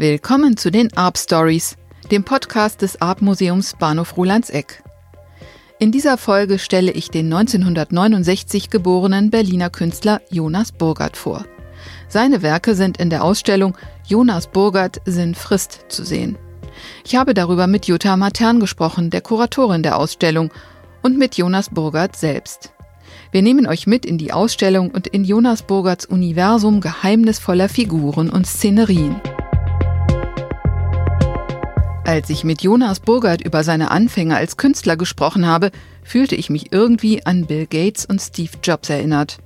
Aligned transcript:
Willkommen 0.00 0.56
zu 0.56 0.70
den 0.70 0.96
Arp 0.96 1.18
Stories, 1.18 1.76
dem 2.12 2.22
Podcast 2.22 2.82
des 2.82 3.02
Arp 3.02 3.20
Museums 3.20 3.74
Bahnhof 3.80 4.16
Rolandseck. 4.16 4.84
In 5.80 5.90
dieser 5.90 6.16
Folge 6.16 6.60
stelle 6.60 6.92
ich 6.92 7.10
den 7.10 7.32
1969 7.32 8.70
geborenen 8.70 9.30
Berliner 9.30 9.70
Künstler 9.70 10.20
Jonas 10.30 10.70
Burgert 10.70 11.16
vor. 11.16 11.46
Seine 12.06 12.42
Werke 12.42 12.76
sind 12.76 12.98
in 12.98 13.10
der 13.10 13.24
Ausstellung 13.24 13.76
Jonas 14.06 14.46
Burgert 14.46 15.00
Sinn 15.04 15.34
Frist 15.34 15.86
zu 15.88 16.04
sehen. 16.04 16.38
Ich 17.04 17.16
habe 17.16 17.34
darüber 17.34 17.66
mit 17.66 17.86
Jutta 17.86 18.16
Matern 18.16 18.60
gesprochen, 18.60 19.10
der 19.10 19.20
Kuratorin 19.20 19.82
der 19.82 19.96
Ausstellung, 19.96 20.52
und 21.02 21.18
mit 21.18 21.36
Jonas 21.36 21.70
Burgert 21.70 22.14
selbst. 22.14 22.72
Wir 23.32 23.42
nehmen 23.42 23.66
euch 23.66 23.88
mit 23.88 24.06
in 24.06 24.16
die 24.16 24.32
Ausstellung 24.32 24.92
und 24.92 25.08
in 25.08 25.24
Jonas 25.24 25.62
Burgerts 25.62 26.06
Universum 26.06 26.80
geheimnisvoller 26.80 27.68
Figuren 27.68 28.30
und 28.30 28.46
Szenerien. 28.46 29.20
Als 32.08 32.30
ich 32.30 32.42
mit 32.42 32.62
Jonas 32.62 33.00
Burgert 33.00 33.42
über 33.42 33.62
seine 33.62 33.90
Anfänge 33.90 34.34
als 34.34 34.56
Künstler 34.56 34.96
gesprochen 34.96 35.44
habe, 35.44 35.70
fühlte 36.02 36.36
ich 36.36 36.48
mich 36.48 36.72
irgendwie 36.72 37.26
an 37.26 37.44
Bill 37.44 37.66
Gates 37.66 38.06
und 38.06 38.18
Steve 38.18 38.52
Jobs 38.62 38.88
erinnert. 38.88 39.36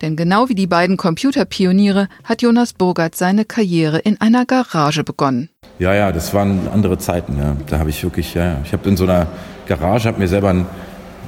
Denn 0.00 0.16
genau 0.16 0.48
wie 0.48 0.54
die 0.54 0.66
beiden 0.66 0.96
Computerpioniere 0.96 2.08
hat 2.24 2.40
Jonas 2.40 2.72
Burgert 2.72 3.14
seine 3.14 3.44
Karriere 3.44 3.98
in 3.98 4.18
einer 4.22 4.46
Garage 4.46 5.04
begonnen. 5.04 5.50
Ja, 5.78 5.92
ja, 5.92 6.10
das 6.10 6.32
waren 6.32 6.66
andere 6.72 6.96
Zeiten. 6.96 7.36
Ja. 7.38 7.58
Da 7.66 7.78
habe 7.78 7.90
ich 7.90 8.02
wirklich, 8.02 8.32
ja, 8.32 8.56
ich 8.64 8.72
habe 8.72 8.88
in 8.88 8.96
so 8.96 9.04
einer 9.04 9.26
Garage, 9.66 10.08
habe 10.08 10.18
mir 10.18 10.28
selber 10.28 10.48
ein, 10.48 10.64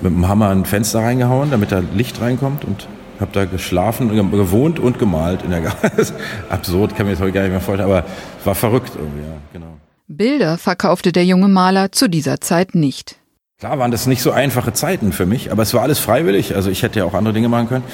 mit 0.01 0.15
dem 0.15 0.27
Hammer 0.29 0.49
ein 0.49 0.65
Fenster 0.65 1.01
reingehauen, 1.01 1.51
damit 1.51 1.73
da 1.73 1.83
Licht 1.95 2.23
reinkommt 2.23 2.65
und 2.65 2.89
habe 3.21 3.33
da 3.35 3.45
geschlafen, 3.45 4.09
gewohnt 4.31 4.79
und 4.79 4.99
gemalt 4.99 5.43
in 5.43 5.51
der 5.51 5.61
Garage. 5.61 6.15
Absurd, 6.49 6.97
kann 6.97 7.05
mir 7.05 7.13
das 7.13 7.21
heute 7.21 7.33
gar 7.33 7.43
nicht 7.43 7.51
mehr 7.51 7.61
vorstellen, 7.61 7.91
aber 7.91 8.07
war 8.47 8.55
verrückt 8.55 8.93
irgendwie, 8.97 9.29
ja, 9.29 9.37
genau. 9.53 9.70
Bilder 10.13 10.59
verkaufte 10.59 11.13
der 11.13 11.25
junge 11.25 11.47
Maler 11.47 11.93
zu 11.93 12.09
dieser 12.09 12.41
Zeit 12.41 12.75
nicht. 12.75 13.15
Klar 13.61 13.79
waren 13.79 13.93
das 13.93 14.09
nicht 14.09 14.23
so 14.23 14.33
einfache 14.33 14.73
Zeiten 14.73 15.13
für 15.13 15.25
mich, 15.25 15.53
aber 15.53 15.63
es 15.63 15.73
war 15.73 15.83
alles 15.83 16.01
freiwillig. 16.01 16.57
Also 16.57 16.69
ich 16.69 16.83
hätte 16.83 16.99
ja 16.99 17.05
auch 17.05 17.15
andere 17.15 17.33
Dinge 17.33 17.49
machen 17.49 17.69
können 17.69 17.85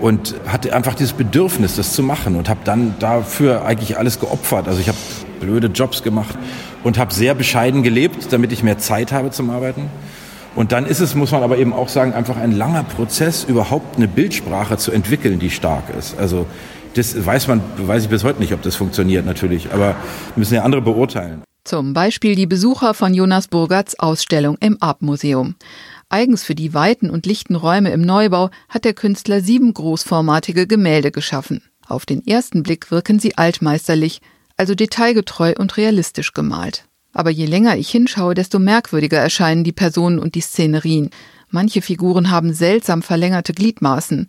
und 0.00 0.34
hatte 0.48 0.74
einfach 0.74 0.94
dieses 0.94 1.12
Bedürfnis, 1.12 1.76
das 1.76 1.92
zu 1.92 2.02
machen 2.02 2.34
und 2.34 2.48
habe 2.48 2.58
dann 2.64 2.96
dafür 2.98 3.64
eigentlich 3.64 3.96
alles 3.98 4.18
geopfert. 4.18 4.66
Also 4.66 4.80
ich 4.80 4.88
habe 4.88 4.98
blöde 5.38 5.68
Jobs 5.68 6.02
gemacht 6.02 6.36
und 6.82 6.98
habe 6.98 7.14
sehr 7.14 7.36
bescheiden 7.36 7.84
gelebt, 7.84 8.32
damit 8.32 8.50
ich 8.50 8.64
mehr 8.64 8.78
Zeit 8.78 9.12
habe 9.12 9.30
zum 9.30 9.50
Arbeiten. 9.50 9.88
Und 10.56 10.72
dann 10.72 10.86
ist 10.86 10.98
es, 10.98 11.14
muss 11.14 11.30
man 11.30 11.44
aber 11.44 11.58
eben 11.58 11.72
auch 11.72 11.88
sagen, 11.88 12.14
einfach 12.14 12.36
ein 12.36 12.50
langer 12.50 12.82
Prozess, 12.82 13.44
überhaupt 13.44 13.96
eine 13.96 14.08
Bildsprache 14.08 14.76
zu 14.76 14.90
entwickeln, 14.90 15.38
die 15.38 15.50
stark 15.50 15.84
ist. 15.96 16.18
Also 16.18 16.46
das 16.98 17.24
weiß 17.24 17.48
man, 17.48 17.62
weiß 17.76 18.04
ich 18.04 18.08
bis 18.08 18.24
heute 18.24 18.40
nicht, 18.40 18.52
ob 18.52 18.62
das 18.62 18.74
funktioniert 18.74 19.24
natürlich, 19.24 19.72
aber 19.72 19.96
müssen 20.36 20.54
ja 20.54 20.62
andere 20.62 20.82
beurteilen. 20.82 21.42
Zum 21.64 21.92
Beispiel 21.92 22.34
die 22.34 22.46
Besucher 22.46 22.94
von 22.94 23.14
Jonas 23.14 23.46
Burgerts 23.46 23.98
Ausstellung 23.98 24.56
im 24.60 24.78
Arp-Museum. 24.80 25.54
Eigens 26.08 26.42
für 26.42 26.54
die 26.54 26.72
weiten 26.72 27.10
und 27.10 27.26
lichten 27.26 27.54
Räume 27.54 27.90
im 27.90 28.00
Neubau 28.00 28.50
hat 28.68 28.84
der 28.84 28.94
Künstler 28.94 29.42
sieben 29.42 29.74
großformatige 29.74 30.66
Gemälde 30.66 31.10
geschaffen. 31.10 31.62
Auf 31.86 32.06
den 32.06 32.26
ersten 32.26 32.62
Blick 32.62 32.90
wirken 32.90 33.18
sie 33.18 33.36
altmeisterlich, 33.36 34.20
also 34.56 34.74
detailgetreu 34.74 35.52
und 35.58 35.76
realistisch 35.76 36.32
gemalt. 36.32 36.86
Aber 37.12 37.30
je 37.30 37.46
länger 37.46 37.76
ich 37.76 37.90
hinschaue, 37.90 38.34
desto 38.34 38.58
merkwürdiger 38.58 39.18
erscheinen 39.18 39.64
die 39.64 39.72
Personen 39.72 40.18
und 40.18 40.34
die 40.34 40.40
Szenerien. 40.40 41.10
Manche 41.50 41.82
Figuren 41.82 42.30
haben 42.30 42.52
seltsam 42.52 43.02
verlängerte 43.02 43.52
Gliedmaßen 43.52 44.28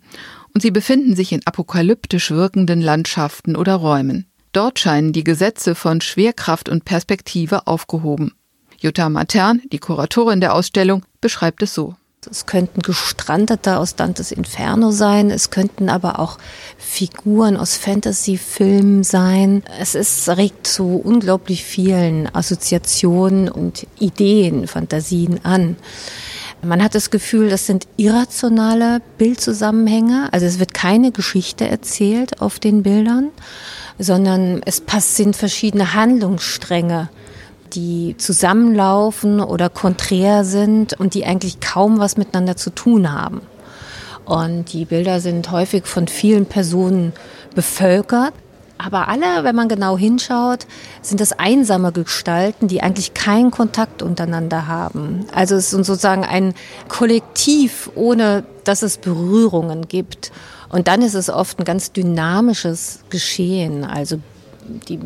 und 0.54 0.60
sie 0.60 0.70
befinden 0.70 1.16
sich 1.16 1.32
in 1.32 1.46
apokalyptisch 1.46 2.30
wirkenden 2.30 2.80
Landschaften 2.80 3.56
oder 3.56 3.74
Räumen. 3.76 4.26
Dort 4.52 4.78
scheinen 4.78 5.12
die 5.12 5.24
Gesetze 5.24 5.74
von 5.74 6.00
Schwerkraft 6.00 6.68
und 6.68 6.84
Perspektive 6.84 7.66
aufgehoben. 7.66 8.32
Jutta 8.78 9.08
Matern, 9.08 9.62
die 9.72 9.78
Kuratorin 9.78 10.40
der 10.40 10.54
Ausstellung, 10.54 11.04
beschreibt 11.20 11.62
es 11.62 11.74
so. 11.74 11.94
Es 12.28 12.44
könnten 12.44 12.82
Gestrandete 12.82 13.78
aus 13.78 13.96
Dantes 13.96 14.30
Inferno 14.30 14.90
sein, 14.90 15.30
es 15.30 15.50
könnten 15.50 15.88
aber 15.88 16.18
auch 16.18 16.36
Figuren 16.76 17.56
aus 17.56 17.76
Fantasy-Filmen 17.76 19.04
sein. 19.04 19.62
Es 19.80 19.94
ist, 19.94 20.28
regt 20.28 20.66
zu 20.66 21.00
unglaublich 21.02 21.64
vielen 21.64 22.34
Assoziationen 22.34 23.48
und 23.48 23.86
Ideen, 23.98 24.66
Fantasien 24.66 25.42
an. 25.46 25.76
Man 26.62 26.82
hat 26.82 26.94
das 26.94 27.10
Gefühl, 27.10 27.48
das 27.48 27.66
sind 27.66 27.86
irrationale 27.96 29.00
Bildzusammenhänge. 29.16 30.28
Also 30.30 30.44
es 30.44 30.58
wird 30.58 30.74
keine 30.74 31.10
Geschichte 31.10 31.66
erzählt 31.66 32.42
auf 32.42 32.58
den 32.58 32.82
Bildern, 32.82 33.30
sondern 33.98 34.60
es 34.66 34.82
sind 35.16 35.36
verschiedene 35.36 35.94
Handlungsstränge, 35.94 37.08
die 37.72 38.14
zusammenlaufen 38.18 39.40
oder 39.40 39.70
konträr 39.70 40.44
sind 40.44 40.92
und 41.00 41.14
die 41.14 41.24
eigentlich 41.24 41.60
kaum 41.60 41.98
was 41.98 42.18
miteinander 42.18 42.56
zu 42.56 42.70
tun 42.70 43.10
haben. 43.10 43.40
Und 44.26 44.72
die 44.74 44.84
Bilder 44.84 45.20
sind 45.20 45.50
häufig 45.50 45.86
von 45.86 46.08
vielen 46.08 46.44
Personen 46.44 47.14
bevölkert. 47.54 48.34
Aber 48.82 49.08
alle, 49.08 49.44
wenn 49.44 49.54
man 49.54 49.68
genau 49.68 49.98
hinschaut, 49.98 50.66
sind 51.02 51.20
das 51.20 51.32
einsame 51.32 51.92
Gestalten, 51.92 52.66
die 52.66 52.82
eigentlich 52.82 53.12
keinen 53.12 53.50
Kontakt 53.50 54.02
untereinander 54.02 54.66
haben. 54.66 55.26
Also 55.32 55.56
es 55.56 55.72
ist 55.72 55.86
sozusagen 55.86 56.24
ein 56.24 56.54
Kollektiv, 56.88 57.90
ohne 57.94 58.44
dass 58.64 58.82
es 58.82 58.96
Berührungen 58.96 59.86
gibt. 59.86 60.32
Und 60.70 60.88
dann 60.88 61.02
ist 61.02 61.14
es 61.14 61.28
oft 61.28 61.58
ein 61.58 61.64
ganz 61.64 61.92
dynamisches 61.92 63.00
Geschehen. 63.10 63.84
Also 63.84 64.18
die 64.88 64.98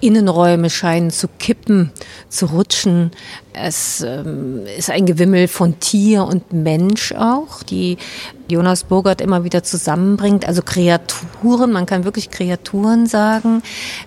Innenräume 0.00 0.70
scheinen 0.70 1.10
zu 1.10 1.28
kippen, 1.38 1.90
zu 2.28 2.46
rutschen. 2.46 3.10
Es 3.52 4.00
ähm, 4.00 4.66
ist 4.76 4.90
ein 4.90 5.06
Gewimmel 5.06 5.48
von 5.48 5.78
Tier 5.80 6.24
und 6.24 6.52
Mensch 6.52 7.12
auch, 7.12 7.62
die 7.62 7.98
Jonas 8.48 8.84
Burgert 8.84 9.20
immer 9.20 9.44
wieder 9.44 9.62
zusammenbringt. 9.62 10.46
Also 10.46 10.62
Kreaturen, 10.62 11.72
man 11.72 11.86
kann 11.86 12.04
wirklich 12.04 12.30
Kreaturen 12.30 13.06
sagen, 13.06 13.62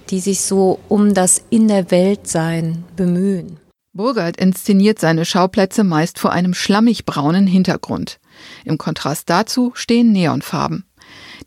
die 0.09 0.19
sich 0.19 0.41
so 0.41 0.79
um 0.89 1.13
das 1.13 1.41
in 1.49 1.67
der 1.67 1.91
Welt 1.91 2.27
sein 2.27 2.83
bemühen. 2.95 3.57
Burgert 3.93 4.37
inszeniert 4.37 4.99
seine 4.99 5.23
Schauplätze 5.23 5.85
meist 5.85 6.19
vor 6.19 6.33
einem 6.33 6.53
schlammig 6.53 7.05
braunen 7.05 7.47
Hintergrund. 7.47 8.19
Im 8.65 8.77
Kontrast 8.77 9.29
dazu 9.29 9.71
stehen 9.73 10.11
Neonfarben. 10.11 10.83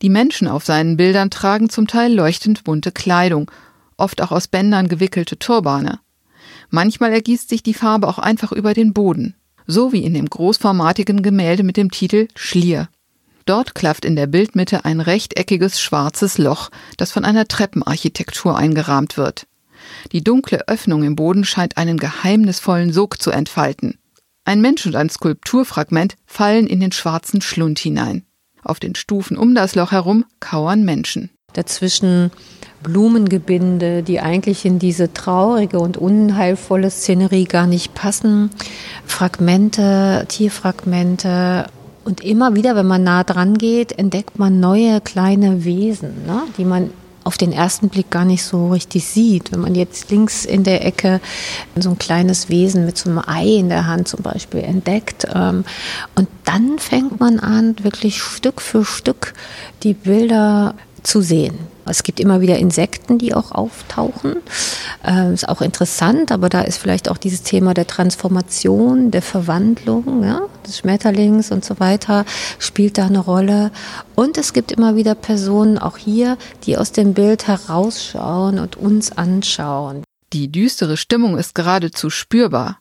Die 0.02 0.10
Menschen 0.10 0.48
auf 0.48 0.64
seinen 0.64 0.96
Bildern 0.96 1.30
tragen 1.30 1.70
zum 1.70 1.86
Teil 1.86 2.12
leuchtend 2.12 2.64
bunte 2.64 2.92
Kleidung, 2.92 3.50
oft 3.96 4.22
auch 4.22 4.30
aus 4.30 4.48
Bändern 4.48 4.88
gewickelte 4.88 5.38
Turbane. 5.38 6.00
Manchmal 6.70 7.12
ergießt 7.12 7.48
sich 7.48 7.62
die 7.62 7.74
Farbe 7.74 8.06
auch 8.06 8.18
einfach 8.18 8.52
über 8.52 8.74
den 8.74 8.92
Boden, 8.92 9.34
so 9.66 9.92
wie 9.92 10.04
in 10.04 10.14
dem 10.14 10.30
großformatigen 10.30 11.22
Gemälde 11.22 11.62
mit 11.62 11.76
dem 11.76 11.90
Titel 11.90 12.28
Schlier. 12.36 12.88
Dort 13.44 13.74
klafft 13.74 14.04
in 14.04 14.14
der 14.14 14.26
Bildmitte 14.26 14.84
ein 14.84 15.00
rechteckiges 15.00 15.80
schwarzes 15.80 16.36
Loch, 16.36 16.70
das 16.98 17.10
von 17.10 17.24
einer 17.24 17.48
Treppenarchitektur 17.48 18.56
eingerahmt 18.56 19.16
wird. 19.16 19.46
Die 20.12 20.22
dunkle 20.22 20.68
Öffnung 20.68 21.02
im 21.02 21.16
Boden 21.16 21.44
scheint 21.44 21.76
einen 21.76 21.96
geheimnisvollen 21.96 22.92
Sog 22.92 23.22
zu 23.22 23.30
entfalten. 23.30 23.98
Ein 24.44 24.60
Mensch 24.60 24.84
und 24.86 24.96
ein 24.96 25.08
Skulpturfragment 25.08 26.16
fallen 26.26 26.66
in 26.66 26.80
den 26.80 26.92
schwarzen 26.92 27.40
Schlund 27.40 27.78
hinein. 27.78 28.24
Auf 28.62 28.80
den 28.80 28.94
Stufen 28.94 29.36
um 29.36 29.54
das 29.54 29.74
Loch 29.74 29.92
herum 29.92 30.24
kauern 30.40 30.84
Menschen. 30.84 31.30
Dazwischen 31.52 32.30
Blumengebinde, 32.82 34.02
die 34.02 34.20
eigentlich 34.20 34.64
in 34.64 34.78
diese 34.78 35.12
traurige 35.12 35.80
und 35.80 35.96
unheilvolle 35.96 36.90
Szenerie 36.90 37.44
gar 37.44 37.66
nicht 37.66 37.94
passen. 37.94 38.50
Fragmente, 39.06 40.26
Tierfragmente. 40.28 41.66
Und 42.04 42.22
immer 42.22 42.54
wieder, 42.54 42.76
wenn 42.76 42.86
man 42.86 43.02
nah 43.02 43.24
dran 43.24 43.58
geht, 43.58 43.98
entdeckt 43.98 44.38
man 44.38 44.60
neue 44.60 45.00
kleine 45.00 45.64
Wesen, 45.64 46.26
ne, 46.26 46.42
die 46.56 46.64
man 46.64 46.90
auf 47.28 47.36
den 47.36 47.52
ersten 47.52 47.90
Blick 47.90 48.10
gar 48.10 48.24
nicht 48.24 48.42
so 48.42 48.70
richtig 48.70 49.04
sieht. 49.04 49.52
Wenn 49.52 49.60
man 49.60 49.74
jetzt 49.74 50.10
links 50.10 50.46
in 50.46 50.64
der 50.64 50.86
Ecke 50.86 51.20
so 51.76 51.90
ein 51.90 51.98
kleines 51.98 52.48
Wesen 52.48 52.86
mit 52.86 52.96
so 52.96 53.10
einem 53.10 53.18
Ei 53.18 53.58
in 53.58 53.68
der 53.68 53.86
Hand 53.86 54.08
zum 54.08 54.22
Beispiel 54.22 54.60
entdeckt. 54.60 55.26
Ähm, 55.34 55.66
und 56.14 56.26
dann 56.46 56.78
fängt 56.78 57.20
man 57.20 57.38
an, 57.38 57.76
wirklich 57.82 58.22
Stück 58.22 58.62
für 58.62 58.82
Stück 58.82 59.34
die 59.82 59.92
Bilder 59.92 60.74
zu 61.02 61.20
sehen. 61.20 61.58
Es 61.88 62.02
gibt 62.02 62.20
immer 62.20 62.40
wieder 62.40 62.58
Insekten, 62.58 63.18
die 63.18 63.34
auch 63.34 63.52
auftauchen. 63.52 64.36
Ähm, 65.04 65.34
ist 65.34 65.48
auch 65.48 65.60
interessant, 65.60 66.32
aber 66.32 66.48
da 66.48 66.62
ist 66.62 66.78
vielleicht 66.78 67.08
auch 67.08 67.18
dieses 67.18 67.42
Thema 67.42 67.74
der 67.74 67.86
Transformation, 67.86 69.10
der 69.10 69.22
Verwandlung 69.22 70.24
ja, 70.24 70.42
des 70.66 70.78
Schmetterlings 70.78 71.50
und 71.50 71.64
so 71.64 71.80
weiter, 71.80 72.24
spielt 72.58 72.98
da 72.98 73.06
eine 73.06 73.20
Rolle. 73.20 73.70
Und 74.14 74.38
es 74.38 74.52
gibt 74.52 74.72
immer 74.72 74.96
wieder 74.96 75.14
Personen, 75.14 75.78
auch 75.78 75.96
hier, 75.96 76.36
die 76.64 76.76
aus 76.76 76.92
dem 76.92 77.14
Bild 77.14 77.46
herausschauen 77.46 78.58
und 78.58 78.76
uns 78.76 79.12
anschauen. 79.12 80.02
Die 80.32 80.52
düstere 80.52 80.96
Stimmung 80.96 81.38
ist 81.38 81.54
geradezu 81.54 82.10
spürbar. 82.10 82.80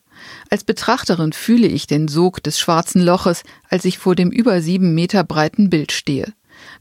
Als 0.50 0.64
Betrachterin 0.64 1.34
fühle 1.34 1.68
ich 1.68 1.88
den 1.88 2.08
Sog 2.08 2.42
des 2.44 2.60
schwarzen 2.60 3.02
Loches, 3.02 3.44
als 3.70 3.86
ich 3.86 3.98
vor 3.98 4.16
dem 4.16 4.32
über 4.32 4.62
sieben 4.62 4.94
Meter 4.94 5.24
breiten 5.24 5.70
Bild 5.70 5.92
stehe. 5.92 6.34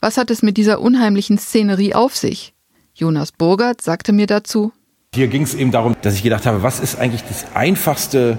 Was 0.07 0.19
hat 0.19 0.31
es 0.31 0.41
mit 0.41 0.57
dieser 0.57 0.81
unheimlichen 0.81 1.37
Szenerie 1.37 1.93
auf 1.93 2.15
sich? 2.15 2.55
Jonas 2.95 3.33
Burgert 3.33 3.83
sagte 3.83 4.13
mir 4.13 4.29
dazu, 4.29 4.71
Hier 5.13 5.27
ging 5.27 5.43
es 5.43 5.53
eben 5.53 5.73
darum, 5.73 5.97
dass 6.03 6.15
ich 6.15 6.23
gedacht 6.23 6.47
habe, 6.47 6.63
was 6.63 6.79
ist 6.79 6.97
eigentlich 6.97 7.25
das 7.25 7.47
einfachste 7.55 8.39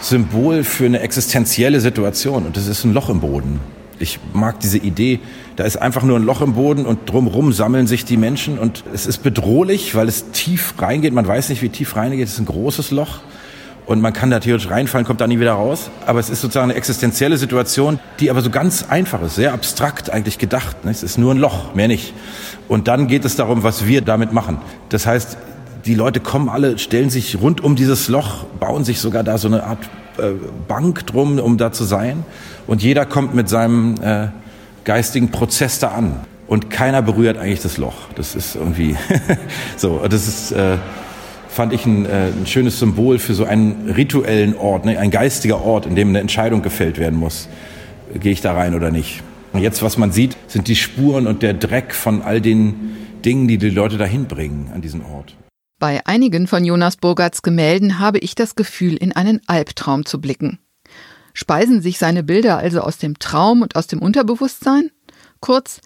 Symbol 0.00 0.64
für 0.64 0.86
eine 0.86 0.98
existenzielle 0.98 1.80
Situation? 1.80 2.46
Und 2.46 2.56
das 2.56 2.66
ist 2.66 2.82
ein 2.82 2.92
Loch 2.92 3.10
im 3.10 3.20
Boden. 3.20 3.60
Ich 4.00 4.18
mag 4.32 4.58
diese 4.58 4.78
Idee, 4.78 5.20
da 5.54 5.62
ist 5.62 5.76
einfach 5.76 6.02
nur 6.02 6.18
ein 6.18 6.24
Loch 6.24 6.40
im 6.40 6.54
Boden 6.54 6.84
und 6.84 7.08
drumherum 7.08 7.52
sammeln 7.52 7.86
sich 7.86 8.04
die 8.04 8.16
Menschen 8.16 8.58
und 8.58 8.82
es 8.92 9.06
ist 9.06 9.18
bedrohlich, 9.18 9.94
weil 9.94 10.08
es 10.08 10.32
tief 10.32 10.74
reingeht. 10.78 11.12
Man 11.12 11.28
weiß 11.28 11.48
nicht, 11.50 11.62
wie 11.62 11.68
tief 11.68 11.94
reingeht. 11.94 12.26
Es 12.26 12.32
ist 12.32 12.40
ein 12.40 12.46
großes 12.46 12.90
Loch 12.90 13.20
und 13.86 14.00
man 14.00 14.12
kann 14.12 14.30
da 14.30 14.40
theoretisch 14.40 14.70
reinfallen, 14.70 15.06
kommt 15.06 15.20
da 15.20 15.26
nie 15.26 15.40
wieder 15.40 15.52
raus. 15.52 15.90
Aber 16.06 16.18
es 16.18 16.30
ist 16.30 16.40
sozusagen 16.40 16.70
eine 16.70 16.74
existenzielle 16.78 17.36
Situation, 17.36 17.98
die 18.18 18.30
aber 18.30 18.40
so 18.40 18.48
ganz 18.50 18.86
einfach 18.88 19.20
ist, 19.22 19.34
sehr 19.34 19.52
abstrakt 19.52 20.10
eigentlich 20.10 20.38
gedacht. 20.38 20.76
Es 20.84 21.02
ist 21.02 21.18
nur 21.18 21.34
ein 21.34 21.38
Loch, 21.38 21.74
mehr 21.74 21.88
nicht. 21.88 22.14
Und 22.66 22.88
dann 22.88 23.08
geht 23.08 23.24
es 23.24 23.36
darum, 23.36 23.62
was 23.62 23.86
wir 23.86 24.00
damit 24.00 24.32
machen. 24.32 24.58
Das 24.88 25.06
heißt, 25.06 25.36
die 25.84 25.94
Leute 25.94 26.20
kommen 26.20 26.48
alle, 26.48 26.78
stellen 26.78 27.10
sich 27.10 27.40
rund 27.40 27.62
um 27.62 27.76
dieses 27.76 28.08
Loch, 28.08 28.44
bauen 28.58 28.84
sich 28.84 29.00
sogar 29.00 29.22
da 29.22 29.36
so 29.36 29.48
eine 29.48 29.64
Art 29.64 29.80
äh, 30.16 30.30
Bank 30.66 31.06
drum, 31.06 31.38
um 31.38 31.58
da 31.58 31.70
zu 31.72 31.84
sein. 31.84 32.24
Und 32.66 32.82
jeder 32.82 33.04
kommt 33.04 33.34
mit 33.34 33.50
seinem 33.50 33.96
äh, 34.02 34.28
geistigen 34.84 35.30
Prozess 35.30 35.78
da 35.78 35.88
an. 35.88 36.20
Und 36.46 36.70
keiner 36.70 37.02
berührt 37.02 37.36
eigentlich 37.36 37.60
das 37.60 37.76
Loch. 37.76 37.94
Das 38.16 38.34
ist 38.34 38.54
irgendwie 38.54 38.96
so. 39.76 40.00
Das 40.08 40.26
ist, 40.26 40.52
äh, 40.52 40.76
fand 41.54 41.72
ich 41.72 41.86
ein, 41.86 42.04
äh, 42.04 42.32
ein 42.36 42.46
schönes 42.46 42.78
Symbol 42.78 43.18
für 43.18 43.34
so 43.34 43.44
einen 43.44 43.90
rituellen 43.90 44.56
Ort, 44.56 44.84
ne? 44.84 44.98
ein 44.98 45.10
geistiger 45.10 45.62
Ort, 45.62 45.86
in 45.86 45.94
dem 45.94 46.08
eine 46.08 46.18
Entscheidung 46.18 46.62
gefällt 46.62 46.98
werden 46.98 47.18
muss. 47.18 47.48
Gehe 48.12 48.32
ich 48.32 48.40
da 48.40 48.52
rein 48.54 48.74
oder 48.74 48.90
nicht? 48.90 49.22
Und 49.52 49.62
jetzt, 49.62 49.82
was 49.82 49.96
man 49.96 50.10
sieht, 50.10 50.36
sind 50.48 50.66
die 50.66 50.74
Spuren 50.74 51.28
und 51.28 51.42
der 51.42 51.54
Dreck 51.54 51.94
von 51.94 52.22
all 52.22 52.40
den 52.40 52.96
Dingen, 53.24 53.46
die 53.46 53.56
die 53.56 53.70
Leute 53.70 53.98
dahin 53.98 54.26
bringen 54.26 54.70
an 54.74 54.82
diesen 54.82 55.02
Ort. 55.04 55.36
Bei 55.78 56.04
einigen 56.06 56.46
von 56.48 56.64
Jonas 56.64 56.96
Burgarts 56.96 57.42
Gemälden 57.42 58.00
habe 58.00 58.18
ich 58.18 58.34
das 58.34 58.56
Gefühl, 58.56 58.96
in 58.96 59.12
einen 59.12 59.40
Albtraum 59.46 60.04
zu 60.04 60.20
blicken. 60.20 60.58
Speisen 61.34 61.82
sich 61.82 61.98
seine 61.98 62.24
Bilder 62.24 62.58
also 62.58 62.80
aus 62.80 62.98
dem 62.98 63.18
Traum 63.18 63.62
und 63.62 63.76
aus 63.76 63.86
dem 63.86 64.00
Unterbewusstsein? 64.00 64.90
Kurz, 65.40 65.80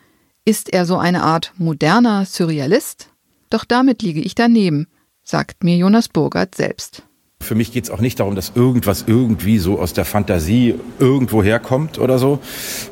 ist 0.44 0.73
er 0.73 0.87
so 0.87 0.97
eine 0.97 1.23
Art 1.23 1.53
moderner 1.56 2.25
Surrealist? 2.25 3.11
Doch 3.50 3.65
damit 3.65 4.03
liege 4.03 4.20
ich 4.20 4.35
daneben, 4.35 4.87
sagt 5.28 5.62
mir 5.62 5.76
Jonas 5.76 6.08
Burgert 6.08 6.54
selbst. 6.54 7.02
Für 7.40 7.54
mich 7.54 7.72
geht 7.72 7.84
es 7.84 7.90
auch 7.90 8.00
nicht 8.00 8.19
darum, 8.19 8.34
dass 8.34 8.52
irgendwas 8.54 9.04
irgendwie 9.06 9.58
so 9.58 9.78
aus 9.78 9.92
der 9.92 10.04
Fantasie 10.04 10.75
irgendwo 10.98 11.42
herkommt 11.42 11.98
oder 11.98 12.19
so 12.19 12.40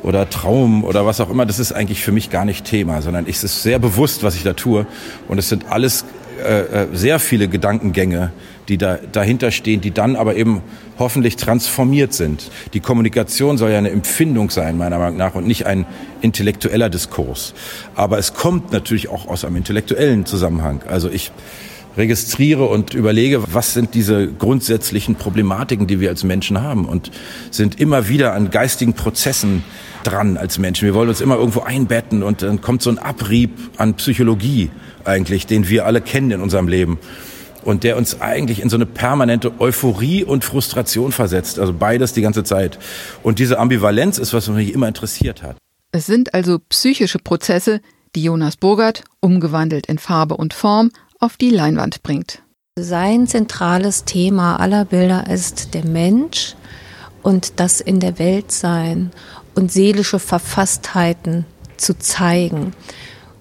oder 0.02 0.30
Traum 0.30 0.84
oder 0.84 1.04
was 1.04 1.20
auch 1.20 1.30
immer. 1.30 1.46
Das 1.46 1.58
ist 1.58 1.72
eigentlich 1.72 2.02
für 2.02 2.12
mich 2.12 2.30
gar 2.30 2.44
nicht 2.44 2.64
Thema, 2.64 3.02
sondern 3.02 3.26
es 3.26 3.42
ist 3.42 3.62
sehr 3.62 3.78
bewusst, 3.78 4.22
was 4.22 4.36
ich 4.36 4.44
da 4.44 4.52
tue. 4.52 4.86
Und 5.28 5.38
es 5.38 5.48
sind 5.48 5.66
alles 5.70 6.04
äh, 6.44 6.60
äh, 6.60 6.86
sehr 6.92 7.18
viele 7.18 7.48
Gedankengänge, 7.48 8.30
die 8.68 8.76
da, 8.78 8.98
dahinter 9.10 9.50
stehen, 9.50 9.80
die 9.80 9.90
dann 9.90 10.14
aber 10.14 10.36
eben 10.36 10.62
hoffentlich 10.98 11.36
transformiert 11.36 12.12
sind. 12.12 12.50
Die 12.74 12.80
Kommunikation 12.80 13.56
soll 13.58 13.70
ja 13.70 13.78
eine 13.78 13.90
Empfindung 13.90 14.50
sein, 14.50 14.76
meiner 14.76 14.98
Meinung 14.98 15.16
nach, 15.16 15.34
und 15.34 15.46
nicht 15.46 15.66
ein 15.66 15.86
intellektueller 16.20 16.90
Diskurs. 16.90 17.54
Aber 17.94 18.18
es 18.18 18.34
kommt 18.34 18.72
natürlich 18.72 19.08
auch 19.08 19.26
aus 19.26 19.44
einem 19.44 19.56
intellektuellen 19.56 20.26
Zusammenhang. 20.26 20.82
Also 20.86 21.10
ich 21.10 21.32
registriere 21.96 22.64
und 22.64 22.94
überlege, 22.94 23.42
was 23.52 23.72
sind 23.72 23.94
diese 23.94 24.28
grundsätzlichen 24.28 25.16
Problematiken, 25.16 25.86
die 25.86 26.00
wir 26.00 26.10
als 26.10 26.24
Menschen 26.24 26.60
haben 26.60 26.84
und 26.84 27.10
sind 27.50 27.80
immer 27.80 28.08
wieder 28.08 28.34
an 28.34 28.50
geistigen 28.50 28.94
Prozessen 28.94 29.64
dran 30.04 30.36
als 30.36 30.58
Menschen. 30.58 30.86
Wir 30.86 30.94
wollen 30.94 31.08
uns 31.08 31.20
immer 31.20 31.36
irgendwo 31.36 31.60
einbetten 31.60 32.22
und 32.22 32.42
dann 32.42 32.60
kommt 32.60 32.82
so 32.82 32.90
ein 32.90 32.98
Abrieb 32.98 33.50
an 33.76 33.94
Psychologie 33.94 34.70
eigentlich, 35.04 35.46
den 35.46 35.68
wir 35.68 35.86
alle 35.86 36.00
kennen 36.00 36.30
in 36.30 36.40
unserem 36.40 36.68
Leben 36.68 36.98
und 37.66 37.82
der 37.82 37.96
uns 37.96 38.20
eigentlich 38.20 38.60
in 38.60 38.68
so 38.68 38.76
eine 38.76 38.86
permanente 38.86 39.60
Euphorie 39.60 40.22
und 40.22 40.44
Frustration 40.44 41.12
versetzt. 41.12 41.58
Also 41.58 41.72
beides 41.72 42.12
die 42.12 42.22
ganze 42.22 42.44
Zeit. 42.44 42.78
Und 43.22 43.38
diese 43.40 43.58
Ambivalenz 43.58 44.18
ist, 44.18 44.32
was 44.32 44.48
mich 44.48 44.72
immer 44.72 44.86
interessiert 44.86 45.42
hat. 45.42 45.56
Es 45.90 46.06
sind 46.06 46.34
also 46.34 46.58
psychische 46.68 47.18
Prozesse, 47.18 47.80
die 48.14 48.22
Jonas 48.22 48.56
Burgert, 48.56 49.02
umgewandelt 49.20 49.86
in 49.86 49.98
Farbe 49.98 50.36
und 50.36 50.54
Form, 50.54 50.90
auf 51.18 51.36
die 51.36 51.50
Leinwand 51.50 52.02
bringt. 52.02 52.42
Sein 52.78 53.26
zentrales 53.26 54.04
Thema 54.04 54.60
aller 54.60 54.84
Bilder 54.84 55.30
ist 55.30 55.74
der 55.74 55.86
Mensch 55.86 56.54
und 57.22 57.58
das 57.58 57.80
in 57.80 58.00
der 58.00 58.18
Welt 58.18 58.52
sein 58.52 59.10
und 59.54 59.72
seelische 59.72 60.18
Verfasstheiten 60.18 61.46
zu 61.78 61.98
zeigen. 61.98 62.74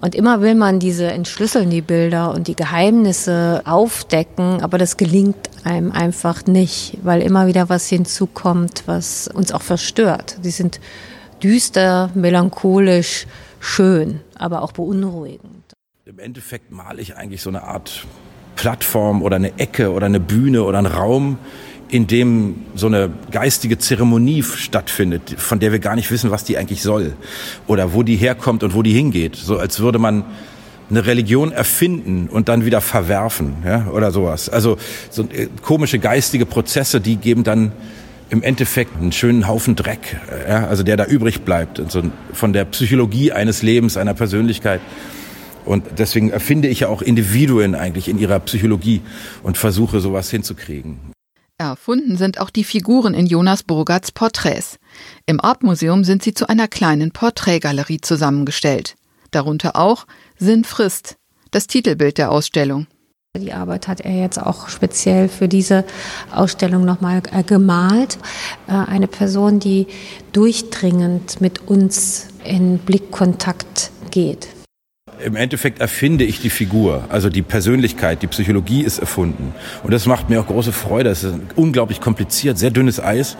Und 0.01 0.15
immer 0.15 0.41
will 0.41 0.55
man 0.55 0.79
diese 0.79 1.07
entschlüsseln, 1.07 1.69
die 1.69 1.81
Bilder 1.81 2.33
und 2.33 2.47
die 2.47 2.55
Geheimnisse 2.55 3.61
aufdecken, 3.65 4.61
aber 4.61 4.77
das 4.77 4.97
gelingt 4.97 5.49
einem 5.63 5.91
einfach 5.91 6.45
nicht, 6.45 6.97
weil 7.03 7.21
immer 7.21 7.47
wieder 7.47 7.69
was 7.69 7.89
hinzukommt, 7.89 8.83
was 8.85 9.27
uns 9.27 9.51
auch 9.51 9.63
verstört. 9.63 10.37
Die 10.43 10.51
sind 10.51 10.79
düster, 11.41 12.11
melancholisch, 12.13 13.25
schön, 13.59 14.21
aber 14.37 14.61
auch 14.61 14.73
beunruhigend. 14.73 15.64
Im 16.07 16.19
Endeffekt 16.19 16.71
male 16.71 17.01
ich 17.01 17.17
eigentlich 17.17 17.41
so 17.41 17.49
eine 17.49 17.63
Art 17.63 18.05
Plattform 18.55 19.23
oder 19.23 19.37
eine 19.37 19.57
Ecke 19.57 19.91
oder 19.91 20.05
eine 20.05 20.19
Bühne 20.19 20.61
oder 20.61 20.77
einen 20.77 20.85
Raum, 20.85 21.39
in 21.89 22.05
dem 22.05 22.57
so 22.75 22.85
eine 22.85 23.09
geistige 23.31 23.79
Zeremonie 23.79 24.43
stattfindet, 24.43 25.33
von 25.35 25.59
der 25.59 25.71
wir 25.71 25.79
gar 25.79 25.95
nicht 25.95 26.11
wissen, 26.11 26.29
was 26.29 26.43
die 26.43 26.59
eigentlich 26.59 26.83
soll 26.83 27.15
oder 27.65 27.95
wo 27.95 28.03
die 28.03 28.17
herkommt 28.17 28.61
und 28.61 28.75
wo 28.75 28.83
die 28.83 28.93
hingeht. 28.93 29.35
So 29.35 29.57
als 29.57 29.79
würde 29.79 29.97
man 29.97 30.25
eine 30.91 31.07
Religion 31.07 31.51
erfinden 31.51 32.29
und 32.29 32.49
dann 32.49 32.65
wieder 32.65 32.81
verwerfen, 32.81 33.55
ja, 33.65 33.87
oder 33.87 34.11
sowas. 34.11 34.47
Also 34.47 34.77
so 35.09 35.23
äh, 35.23 35.47
komische 35.63 35.97
geistige 35.97 36.45
Prozesse, 36.45 37.01
die 37.01 37.15
geben 37.15 37.43
dann 37.43 37.71
im 38.29 38.43
Endeffekt 38.43 38.95
einen 38.95 39.11
schönen 39.11 39.47
Haufen 39.47 39.75
Dreck, 39.75 40.17
ja, 40.47 40.67
also 40.67 40.83
der 40.83 40.97
da 40.97 41.05
übrig 41.05 41.41
bleibt, 41.41 41.81
so 41.89 42.03
von 42.31 42.53
der 42.53 42.65
Psychologie 42.65 43.31
eines 43.31 43.63
Lebens, 43.63 43.97
einer 43.97 44.13
Persönlichkeit. 44.13 44.81
Und 45.65 45.83
deswegen 45.97 46.29
erfinde 46.29 46.67
ich 46.67 46.81
ja 46.81 46.89
auch 46.89 47.01
Individuen 47.01 47.75
eigentlich 47.75 48.07
in 48.07 48.19
ihrer 48.19 48.39
Psychologie 48.39 49.01
und 49.43 49.57
versuche 49.57 49.99
sowas 49.99 50.29
hinzukriegen. 50.29 50.99
Erfunden 51.57 52.17
sind 52.17 52.39
auch 52.39 52.49
die 52.49 52.65
Figuren 52.65 53.13
in 53.13 53.27
Jonas 53.27 53.63
Burgarts 53.63 54.11
Porträts. 54.11 54.77
Im 55.25 55.39
Artmuseum 55.39 56.03
sind 56.03 56.21
sie 56.21 56.33
zu 56.33 56.49
einer 56.49 56.67
kleinen 56.67 57.11
Porträtgalerie 57.11 58.01
zusammengestellt. 58.01 58.95
Darunter 59.31 59.75
auch 59.75 60.05
Sinn 60.37 60.65
frisst, 60.65 61.15
das 61.51 61.67
Titelbild 61.67 62.17
der 62.17 62.31
Ausstellung. 62.31 62.87
Die 63.37 63.53
Arbeit 63.53 63.87
hat 63.87 64.01
er 64.01 64.15
jetzt 64.15 64.37
auch 64.37 64.69
speziell 64.69 65.27
für 65.27 65.47
diese 65.47 65.83
Ausstellung 66.31 66.85
nochmal 66.85 67.21
äh, 67.33 67.43
gemalt. 67.43 68.17
Äh, 68.67 68.73
eine 68.73 69.07
Person, 69.07 69.59
die 69.59 69.87
durchdringend 70.31 71.41
mit 71.41 71.67
uns 71.67 72.27
in 72.45 72.77
Blickkontakt 72.77 73.91
geht 74.11 74.47
im 75.23 75.35
Endeffekt 75.35 75.79
erfinde 75.79 76.23
ich 76.23 76.41
die 76.41 76.49
Figur, 76.49 77.05
also 77.09 77.29
die 77.29 77.41
Persönlichkeit, 77.41 78.21
die 78.21 78.27
Psychologie 78.27 78.81
ist 78.81 78.99
erfunden. 78.99 79.53
Und 79.83 79.93
das 79.93 80.05
macht 80.05 80.29
mir 80.29 80.39
auch 80.41 80.47
große 80.47 80.71
Freude. 80.71 81.09
Es 81.09 81.23
ist 81.23 81.35
unglaublich 81.55 82.01
kompliziert, 82.01 82.57
sehr 82.57 82.71
dünnes 82.71 82.99
Eis. 82.99 83.37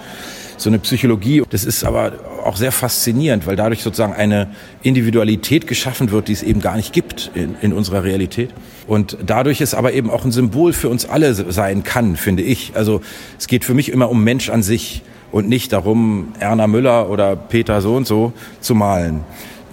So 0.57 0.69
eine 0.69 0.79
Psychologie, 0.79 1.43
das 1.49 1.65
ist 1.65 1.83
aber 1.83 2.13
auch 2.45 2.55
sehr 2.55 2.71
faszinierend, 2.71 3.45
weil 3.45 3.57
dadurch 3.57 3.83
sozusagen 3.83 4.13
eine 4.13 4.47
Individualität 4.83 5.67
geschaffen 5.67 6.11
wird, 6.11 6.29
die 6.29 6.33
es 6.33 6.43
eben 6.43 6.61
gar 6.61 6.77
nicht 6.77 6.93
gibt 6.93 7.31
in, 7.35 7.55
in 7.61 7.73
unserer 7.73 8.03
Realität. 8.05 8.51
Und 8.87 9.17
dadurch 9.25 9.59
es 9.59 9.73
aber 9.73 9.91
eben 9.91 10.09
auch 10.09 10.23
ein 10.23 10.31
Symbol 10.31 10.71
für 10.71 10.87
uns 10.87 11.05
alle 11.05 11.33
sein 11.33 11.83
kann, 11.83 12.15
finde 12.15 12.43
ich. 12.43 12.71
Also 12.75 13.01
es 13.37 13.47
geht 13.47 13.65
für 13.65 13.73
mich 13.73 13.91
immer 13.91 14.09
um 14.09 14.23
Mensch 14.23 14.49
an 14.49 14.63
sich 14.63 15.01
und 15.31 15.49
nicht 15.49 15.73
darum, 15.73 16.33
Erna 16.39 16.67
Müller 16.67 17.09
oder 17.09 17.35
Peter 17.35 17.81
so 17.81 17.95
und 17.95 18.07
so 18.07 18.31
zu 18.61 18.75
malen. 18.75 19.25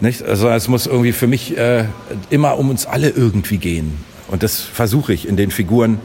Nicht? 0.03 0.23
Also 0.25 0.49
es 0.49 0.67
muss 0.67 0.87
irgendwie 0.87 1.13
für 1.13 1.29
mich 1.29 1.57
äh, 1.57 1.85
immer 2.29 2.59
um 2.59 2.71
uns 2.71 2.87
alle 2.87 3.11
irgendwie 3.11 3.59
gehen. 3.59 3.97
Und 4.27 4.43
das 4.43 4.61
versuche 4.61 5.13
ich 5.13 5.29
in 5.29 5.37
den 5.37 5.53
Figuren 5.53 6.01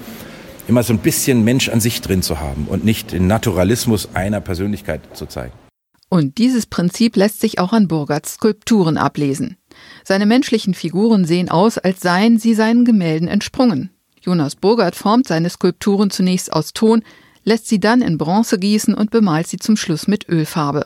immer 0.67 0.83
so 0.83 0.93
ein 0.93 0.99
bisschen 0.99 1.43
Mensch 1.43 1.67
an 1.67 1.79
sich 1.79 2.01
drin 2.01 2.21
zu 2.21 2.39
haben 2.39 2.67
und 2.69 2.85
nicht 2.85 3.11
den 3.11 3.25
Naturalismus 3.25 4.09
einer 4.13 4.39
Persönlichkeit 4.39 5.01
zu 5.13 5.25
zeigen. 5.25 5.53
Und 6.09 6.37
dieses 6.37 6.67
Prinzip 6.67 7.15
lässt 7.15 7.41
sich 7.41 7.57
auch 7.57 7.73
an 7.73 7.87
Burgerts 7.87 8.35
Skulpturen 8.35 8.97
ablesen. 8.97 9.57
Seine 10.03 10.27
menschlichen 10.27 10.75
Figuren 10.75 11.25
sehen 11.25 11.49
aus, 11.49 11.79
als 11.79 11.99
seien 11.99 12.37
sie 12.37 12.53
seinen 12.53 12.85
Gemälden 12.85 13.27
entsprungen. 13.27 13.89
Jonas 14.21 14.55
Burgert 14.55 14.95
formt 14.95 15.27
seine 15.27 15.49
Skulpturen 15.49 16.11
zunächst 16.11 16.53
aus 16.53 16.73
Ton, 16.73 17.01
lässt 17.43 17.67
sie 17.67 17.79
dann 17.79 18.03
in 18.03 18.19
Bronze 18.19 18.59
gießen 18.59 18.93
und 18.93 19.09
bemalt 19.09 19.47
sie 19.47 19.57
zum 19.57 19.75
Schluss 19.75 20.07
mit 20.07 20.29
Ölfarbe. 20.29 20.85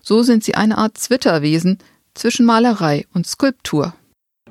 So 0.00 0.22
sind 0.22 0.42
sie 0.42 0.54
eine 0.54 0.78
Art 0.78 0.96
Zwitterwesen, 0.96 1.78
zwischen 2.16 2.46
Malerei 2.46 3.06
und 3.14 3.26
Skulptur. 3.26 3.94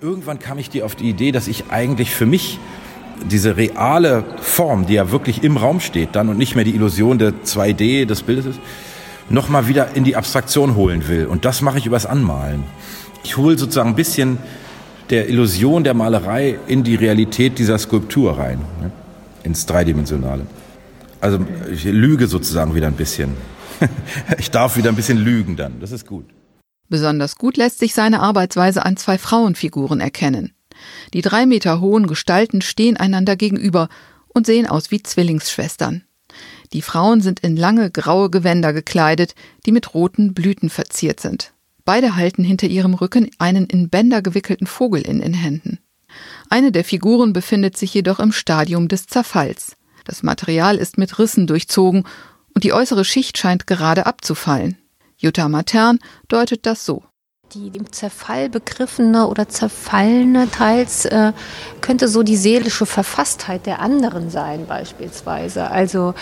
Irgendwann 0.02 0.40
kam 0.40 0.60
ich 0.60 0.70
dir 0.70 0.86
auf 0.86 0.96
die 0.96 1.10
Idee, 1.10 1.32
dass 1.32 1.48
ich 1.48 1.66
eigentlich 1.70 2.12
für 2.12 2.26
mich 2.26 2.60
diese 3.30 3.58
reale 3.58 4.24
Form, 4.42 4.86
die 4.86 4.94
ja 4.94 5.12
wirklich 5.12 5.44
im 5.44 5.58
Raum 5.58 5.80
steht 5.80 6.16
dann 6.16 6.30
und 6.30 6.38
nicht 6.38 6.56
mehr 6.56 6.66
die 6.66 6.76
Illusion 6.76 7.18
der 7.18 7.32
2D 7.32 8.06
des 8.06 8.24
Bildes 8.24 8.46
ist, 8.46 8.60
nochmal 9.30 9.68
wieder 9.68 9.96
in 9.96 10.04
die 10.04 10.16
Abstraktion 10.16 10.76
holen 10.76 11.08
will. 11.08 11.26
Und 11.26 11.46
das 11.46 11.62
mache 11.62 11.78
ich 11.78 11.86
übers 11.86 12.06
Anmalen. 12.06 12.64
Ich 13.24 13.38
hole 13.38 13.58
sozusagen 13.58 13.90
ein 13.90 13.96
bisschen 13.96 14.38
der 15.10 15.30
Illusion 15.30 15.84
der 15.84 15.94
Malerei 15.94 16.60
in 16.68 16.84
die 16.84 16.96
Realität 16.96 17.58
dieser 17.58 17.78
Skulptur 17.78 18.38
rein, 18.38 18.60
ne? 18.82 18.92
ins 19.44 19.66
Dreidimensionale. 19.66 20.46
Also 21.22 21.40
ich 21.72 21.86
lüge 21.86 22.28
sozusagen 22.28 22.76
wieder 22.76 22.88
ein 22.88 22.94
bisschen. 22.94 23.32
ich 24.38 24.52
darf 24.52 24.78
wieder 24.78 24.90
ein 24.90 24.96
bisschen 24.96 25.18
lügen 25.18 25.56
dann, 25.56 25.80
das 25.80 25.92
ist 25.92 26.06
gut. 26.06 26.26
Besonders 26.90 27.36
gut 27.36 27.58
lässt 27.58 27.80
sich 27.80 27.94
seine 27.94 28.20
Arbeitsweise 28.20 28.86
an 28.86 28.98
zwei 28.98 29.18
Frauenfiguren 29.18 30.00
erkennen. 30.00 30.54
Die 31.14 31.22
drei 31.22 31.46
Meter 31.46 31.80
hohen 31.80 32.08
Gestalten 32.08 32.62
stehen 32.62 32.98
einander 32.98 33.36
gegenüber 33.36 33.90
und 34.28 34.46
sehen 34.46 34.68
aus 34.68 34.92
wie 34.92 35.02
Zwillingsschwestern. 35.02 36.04
Die 36.74 36.82
Frauen 36.82 37.22
sind 37.22 37.40
in 37.40 37.56
lange 37.56 37.90
graue 37.92 38.30
Gewänder 38.30 38.74
gekleidet, 38.74 39.36
die 39.66 39.72
mit 39.72 39.94
roten 39.94 40.34
Blüten 40.34 40.70
verziert 40.70 41.20
sind. 41.20 41.54
Beide 41.86 42.16
halten 42.16 42.44
hinter 42.44 42.68
ihrem 42.68 42.94
Rücken 42.96 43.30
einen 43.38 43.68
in 43.68 43.90
Bänder 43.90 44.22
gewickelten 44.22 44.68
Vogel 44.68 45.02
in 45.02 45.22
den 45.22 45.34
Händen. 45.34 45.80
Eine 46.50 46.72
der 46.72 46.84
Figuren 46.84 47.34
befindet 47.34 47.78
sich 47.78 47.94
jedoch 47.94 48.20
im 48.20 48.32
Stadium 48.32 48.88
des 48.88 49.08
Zerfalls. 49.08 49.76
Das 50.04 50.24
Material 50.24 50.78
ist 50.78 50.98
mit 50.98 51.20
Rissen 51.20 51.48
durchzogen 51.48 52.06
und 52.54 52.64
die 52.64 52.74
äußere 52.74 53.06
Schicht 53.06 53.38
scheint 53.38 53.68
gerade 53.68 54.06
abzufallen. 54.06 54.78
Jutta 55.26 55.50
Matern 55.50 55.98
deutet 56.28 56.68
das 56.68 56.86
so. 56.86 57.02
Die 57.54 57.72
im 57.74 57.92
Zerfall 57.92 58.48
begriffene 58.48 59.28
oder 59.28 59.50
zerfallene 59.50 60.52
teils 60.52 61.06
äh, 61.06 61.34
könnte 61.82 62.08
so 62.08 62.22
die 62.22 62.38
seelische 62.38 62.86
Verfasstheit 62.86 63.66
der 63.66 63.80
anderen 63.80 64.30
sein 64.30 64.68
beispielsweise. 64.68 65.72
Also 65.72 66.14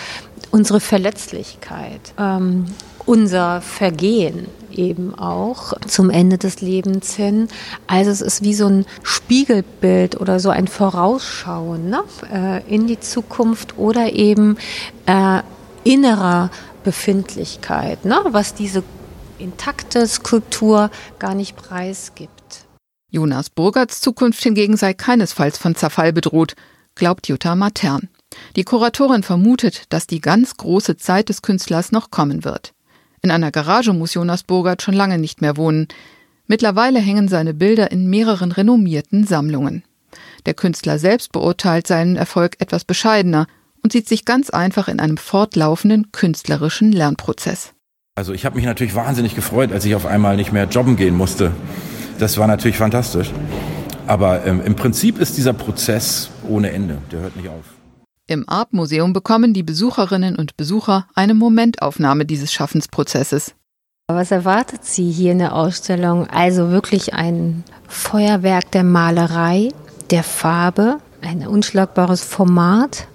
unsere 0.50 0.80
Verletzlichkeit, 0.80 2.14
ähm, 2.18 2.64
unser 3.04 3.60
Vergehen 3.60 4.46
eben 4.70 5.14
auch 5.14 5.74
zum 5.86 6.08
Ende 6.08 6.38
des 6.38 6.62
Lebens 6.62 7.14
hin. 7.14 7.48
Also 7.86 8.10
es 8.10 8.22
ist 8.22 8.42
wie 8.42 8.54
so 8.54 8.66
ein 8.68 8.86
Spiegelbild 9.02 10.18
oder 10.18 10.40
so 10.40 10.48
ein 10.48 10.66
Vorausschauen 10.66 11.90
ne? 11.90 12.02
äh, 12.32 12.74
in 12.74 12.86
die 12.86 13.00
Zukunft 13.00 13.76
oder 13.76 14.14
eben 14.14 14.56
äh, 15.04 15.40
innerer 15.84 16.50
Befindlichkeit, 16.84 18.04
ne? 18.04 18.18
was 18.30 18.54
diese 18.54 18.82
intakte 19.38 20.06
Skulptur 20.06 20.90
gar 21.18 21.34
nicht 21.34 21.56
preisgibt. 21.56 22.66
Jonas 23.10 23.50
Burgerts 23.50 24.00
Zukunft 24.00 24.42
hingegen 24.42 24.76
sei 24.76 24.92
keinesfalls 24.94 25.58
von 25.58 25.74
Zerfall 25.74 26.12
bedroht, 26.12 26.56
glaubt 26.94 27.28
Jutta 27.28 27.54
Matern. 27.54 28.08
Die 28.56 28.64
Kuratorin 28.64 29.22
vermutet, 29.22 29.84
dass 29.90 30.06
die 30.06 30.20
ganz 30.20 30.56
große 30.56 30.96
Zeit 30.96 31.28
des 31.28 31.42
Künstlers 31.42 31.92
noch 31.92 32.10
kommen 32.10 32.44
wird. 32.44 32.72
In 33.22 33.30
einer 33.30 33.50
Garage 33.50 33.92
muss 33.92 34.14
Jonas 34.14 34.42
Burgert 34.42 34.82
schon 34.82 34.94
lange 34.94 35.18
nicht 35.18 35.40
mehr 35.40 35.56
wohnen. 35.56 35.88
Mittlerweile 36.46 36.98
hängen 36.98 37.28
seine 37.28 37.54
Bilder 37.54 37.90
in 37.90 38.10
mehreren 38.10 38.52
renommierten 38.52 39.26
Sammlungen. 39.26 39.84
Der 40.46 40.54
Künstler 40.54 40.98
selbst 40.98 41.32
beurteilt 41.32 41.86
seinen 41.86 42.16
Erfolg 42.16 42.56
etwas 42.58 42.84
bescheidener 42.84 43.46
und 43.82 43.92
sieht 43.92 44.08
sich 44.08 44.24
ganz 44.24 44.50
einfach 44.50 44.88
in 44.88 44.98
einem 44.98 45.16
fortlaufenden 45.16 46.10
künstlerischen 46.10 46.90
Lernprozess. 46.90 47.73
Also 48.16 48.32
ich 48.32 48.46
habe 48.46 48.54
mich 48.54 48.64
natürlich 48.64 48.94
wahnsinnig 48.94 49.34
gefreut, 49.34 49.72
als 49.72 49.84
ich 49.84 49.96
auf 49.96 50.06
einmal 50.06 50.36
nicht 50.36 50.52
mehr 50.52 50.66
jobben 50.66 50.94
gehen 50.94 51.16
musste. 51.16 51.50
Das 52.20 52.38
war 52.38 52.46
natürlich 52.46 52.76
fantastisch. 52.76 53.32
Aber 54.06 54.46
ähm, 54.46 54.62
im 54.64 54.76
Prinzip 54.76 55.18
ist 55.18 55.36
dieser 55.36 55.52
Prozess 55.52 56.30
ohne 56.48 56.70
Ende. 56.70 56.98
Der 57.10 57.22
hört 57.22 57.34
nicht 57.34 57.48
auf. 57.48 57.64
Im 58.28 58.48
Arp-Museum 58.48 59.12
bekommen 59.12 59.52
die 59.52 59.64
Besucherinnen 59.64 60.36
und 60.36 60.56
Besucher 60.56 61.08
eine 61.14 61.34
Momentaufnahme 61.34 62.24
dieses 62.24 62.52
Schaffensprozesses. 62.52 63.54
Was 64.06 64.30
erwartet 64.30 64.84
Sie 64.84 65.10
hier 65.10 65.32
in 65.32 65.40
der 65.40 65.56
Ausstellung? 65.56 66.28
Also 66.28 66.70
wirklich 66.70 67.14
ein 67.14 67.64
Feuerwerk 67.88 68.70
der 68.70 68.84
Malerei, 68.84 69.70
der 70.10 70.22
Farbe, 70.22 70.98
ein 71.20 71.46
unschlagbares 71.46 72.22
Format, 72.22 73.08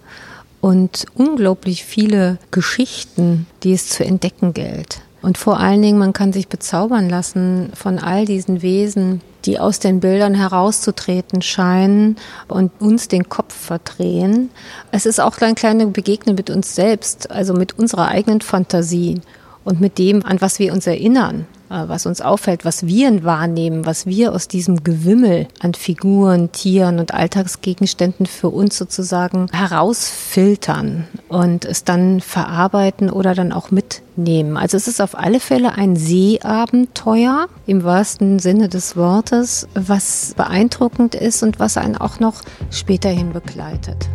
und 0.61 1.05
unglaublich 1.15 1.83
viele 1.85 2.37
Geschichten, 2.51 3.47
die 3.63 3.73
es 3.73 3.89
zu 3.89 4.03
entdecken 4.03 4.53
gilt. 4.53 5.01
Und 5.21 5.37
vor 5.37 5.59
allen 5.59 5.81
Dingen, 5.81 5.97
man 5.97 6.13
kann 6.13 6.31
sich 6.31 6.47
bezaubern 6.47 7.09
lassen 7.09 7.71
von 7.73 7.99
all 7.99 8.25
diesen 8.25 8.61
Wesen, 8.61 9.21
die 9.45 9.59
aus 9.59 9.79
den 9.79 9.99
Bildern 9.99 10.33
herauszutreten 10.33 11.41
scheinen 11.41 12.17
und 12.47 12.71
uns 12.79 13.07
den 13.07 13.29
Kopf 13.29 13.53
verdrehen. 13.53 14.49
Es 14.91 15.05
ist 15.05 15.19
auch 15.19 15.37
ein 15.41 15.55
kleiner 15.55 15.85
Begegnung 15.87 16.35
mit 16.35 16.49
uns 16.49 16.75
selbst, 16.75 17.31
also 17.31 17.53
mit 17.53 17.77
unserer 17.77 18.07
eigenen 18.07 18.41
Fantasie 18.41 19.21
und 19.63 19.81
mit 19.81 19.97
dem, 19.97 20.25
an 20.25 20.41
was 20.41 20.59
wir 20.59 20.73
uns 20.73 20.87
erinnern. 20.87 21.47
Äh, 21.69 21.87
was 21.87 22.05
uns 22.05 22.21
auffällt, 22.21 22.65
was 22.65 22.85
wir 22.85 23.23
wahrnehmen, 23.23 23.85
was 23.85 24.05
wir 24.05 24.33
aus 24.33 24.47
diesem 24.47 24.83
Gewimmel 24.83 25.47
an 25.59 25.73
Figuren, 25.73 26.51
Tieren 26.51 26.99
und 26.99 27.13
Alltagsgegenständen 27.13 28.25
für 28.25 28.49
uns 28.49 28.77
sozusagen 28.77 29.47
herausfiltern 29.51 31.07
und 31.27 31.65
es 31.65 31.83
dann 31.83 32.21
verarbeiten 32.21 33.09
oder 33.09 33.35
dann 33.35 33.51
auch 33.51 33.71
mitnehmen. 33.71 34.57
Also 34.57 34.77
es 34.77 34.87
ist 34.87 35.01
auf 35.01 35.17
alle 35.17 35.39
Fälle 35.39 35.73
ein 35.73 35.95
Seeabenteuer 35.95 37.47
im 37.67 37.83
wahrsten 37.83 38.39
Sinne 38.39 38.67
des 38.67 38.97
Wortes, 38.97 39.67
was 39.75 40.33
beeindruckend 40.35 41.15
ist 41.15 41.43
und 41.43 41.59
was 41.59 41.77
einen 41.77 41.97
auch 41.97 42.19
noch 42.19 42.41
späterhin 42.71 43.31
begleitet. 43.31 44.09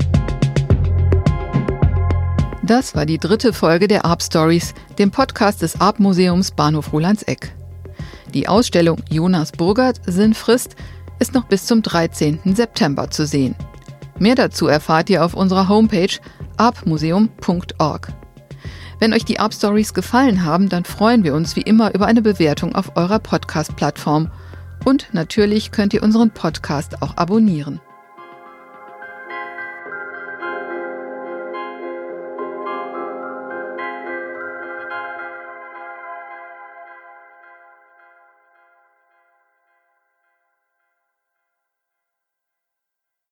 Das 2.66 2.94
war 2.94 3.04
die 3.04 3.18
dritte 3.18 3.52
Folge 3.52 3.88
der 3.88 4.06
Arp 4.06 4.23
Stories, 4.23 4.73
dem 4.99 5.11
Podcast 5.11 5.61
des 5.61 5.78
Arp 5.83 6.00
Museums 6.00 6.50
Bahnhof 6.50 6.94
Rolandseck. 6.94 7.54
Die 8.33 8.49
Ausstellung 8.49 9.02
Jonas 9.11 9.52
Burgert 9.52 10.00
Sinnfrist 10.06 10.75
ist 11.18 11.35
noch 11.35 11.44
bis 11.44 11.66
zum 11.66 11.83
13. 11.83 12.40
September 12.54 13.11
zu 13.11 13.26
sehen. 13.26 13.54
Mehr 14.18 14.35
dazu 14.35 14.66
erfahrt 14.66 15.11
ihr 15.11 15.23
auf 15.26 15.35
unserer 15.35 15.68
Homepage 15.68 16.09
arpmuseum.org. 16.56 18.09
Wenn 18.99 19.12
euch 19.12 19.26
die 19.26 19.38
Arp 19.38 19.52
Stories 19.52 19.92
gefallen 19.92 20.47
haben, 20.47 20.71
dann 20.71 20.85
freuen 20.85 21.23
wir 21.23 21.35
uns 21.35 21.56
wie 21.56 21.62
immer 21.62 21.94
über 21.94 22.06
eine 22.06 22.23
Bewertung 22.23 22.75
auf 22.75 22.97
eurer 22.97 23.18
Podcast-Plattform. 23.18 24.30
Und 24.87 25.09
natürlich 25.12 25.71
könnt 25.71 25.92
ihr 25.92 26.02
unseren 26.02 26.30
Podcast 26.30 27.02
auch 27.02 27.18
abonnieren. 27.18 27.83